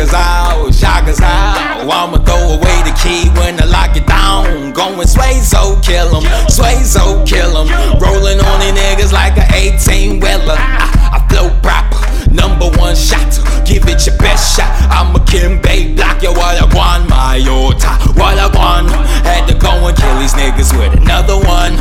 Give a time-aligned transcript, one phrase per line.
[0.00, 1.80] shockers out, shockers out.
[1.84, 4.72] I'ma throw away the key when I lock it down.
[4.72, 7.68] Going sway so kill 'em, sway so kill 'em.
[8.00, 10.56] Rolling on these niggas like a 18 wheeler.
[10.56, 12.00] I, I flow proper,
[12.32, 13.28] number one shot.
[13.66, 14.72] Give it your best shot.
[14.90, 18.90] I'm a Kimbe block, yo, what I want, my Yota, what I want.
[19.26, 21.76] Had to go and kill these niggas with another one.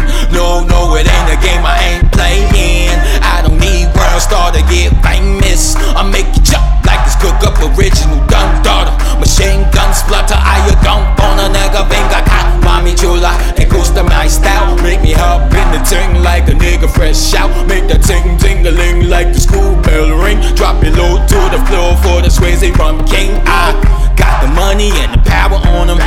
[7.61, 8.93] Original gun daughter.
[9.19, 12.39] Machine gun splutter, I a gun on a nigga venga ka.
[12.63, 14.75] Mami chula, it gusta my style.
[14.83, 17.51] Make me hop in the ting like a nigga fresh out.
[17.67, 20.39] Make the ting tingling like the school bell ring.
[20.55, 23.41] Drop it low to the floor for the Swayze from King.
[23.45, 23.73] I
[24.15, 25.99] got the money and the power on them.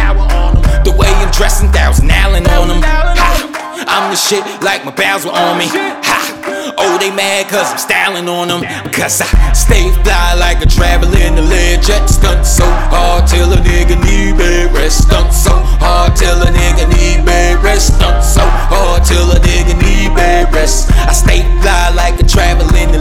[0.85, 2.83] The way I'm dressing, thousand Allen on them.
[2.83, 5.67] Ha, I'm the shit like my pals were on me.
[5.69, 6.32] Ha,
[6.79, 8.63] oh they mad cause I'm styling on them.
[8.93, 12.07] Cause I stay fly like a traveler in the Lear jet.
[12.07, 15.09] Stunt so hard till a nigga need bed rest.
[15.09, 17.97] Stunt so hard till a nigga need bed rest.
[17.97, 20.91] Stunt so hard till a nigga need bed rest.
[20.93, 22.93] I stay fly like a traveler in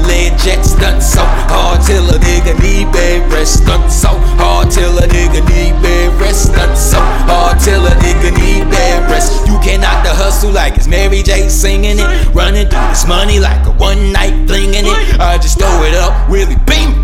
[10.41, 12.33] hustle like it's Mary J singing it.
[12.33, 15.19] Running through this money like a one night flinging it.
[15.19, 16.97] I just throw it up, really beam.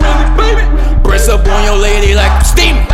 [1.04, 2.88] Press up on your lady like I'm steaming.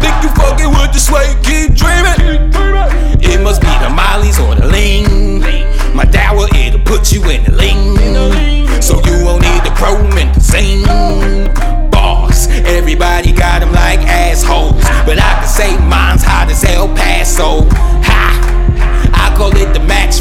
[0.00, 2.52] Think you fucking with the sway, keep dreaming.
[3.20, 5.40] It must be the Molly's or the lean.
[5.94, 7.65] My dower, it'll put you in the lean.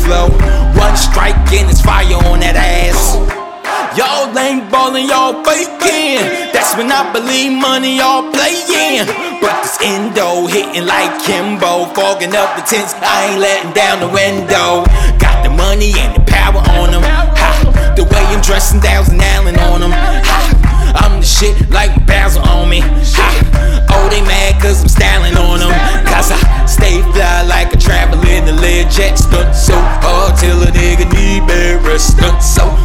[0.06, 0.30] Flow.
[0.78, 3.18] One strike and it's fire on that ass.
[3.98, 6.22] Y'all ain't ballin', y'all faking.
[6.54, 9.10] That's when I believe money, y'all playin'.
[9.42, 12.94] But this endo hitting like Kimbo, fogging up the tents.
[13.02, 14.86] I ain't letting down the window.
[15.18, 17.02] Got the money and the power on them.
[17.02, 19.92] Ha, the way I'm dressing, thousand Allen on them.
[19.92, 20.38] Ha,
[21.02, 22.82] I'm the shit like are on me.
[22.84, 23.28] Ha,
[23.96, 25.74] oh they mad cause I'm styling on them.
[26.06, 26.65] Cause I
[32.46, 32.85] so